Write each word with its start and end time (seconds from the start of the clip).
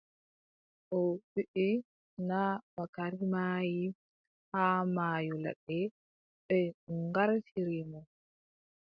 O 0.97 0.99
wiʼi, 1.31 1.67
naa 2.27 2.53
Bakari 2.75 3.21
maayi, 3.33 3.83
haa 4.51 4.79
maayo 4.95 5.33
ladde. 5.43 5.79
ɓe 6.47 6.57
ŋgartiri 7.01 7.81
mo. 7.91 7.99